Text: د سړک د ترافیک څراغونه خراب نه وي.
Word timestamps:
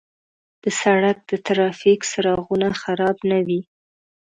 د 0.63 0.65
سړک 0.81 1.17
د 1.29 1.31
ترافیک 1.45 1.99
څراغونه 2.11 2.67
خراب 2.81 3.17
نه 3.29 3.39
وي. 3.47 3.61